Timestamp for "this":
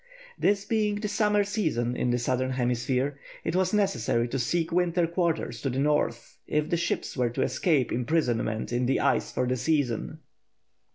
0.35-0.65